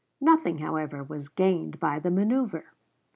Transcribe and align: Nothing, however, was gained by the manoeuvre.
Nothing, 0.19 0.57
however, 0.57 1.03
was 1.03 1.29
gained 1.29 1.79
by 1.79 1.99
the 1.99 2.09
manoeuvre. 2.09 2.63